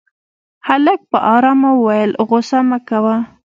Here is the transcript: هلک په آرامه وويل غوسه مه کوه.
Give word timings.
هلک 0.67 0.99
په 1.11 1.17
آرامه 1.35 1.69
وويل 1.75 2.11
غوسه 2.27 2.59
مه 2.69 2.79
کوه. 2.87 3.15